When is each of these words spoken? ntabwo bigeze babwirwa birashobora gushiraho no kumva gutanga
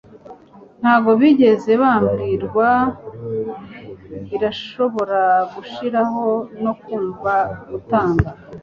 ntabwo 0.81 1.11
bigeze 1.21 1.71
babwirwa 1.81 2.69
birashobora 4.29 5.21
gushiraho 5.53 6.25
no 6.63 6.73
kumva 6.81 7.33
gutanga 7.69 8.29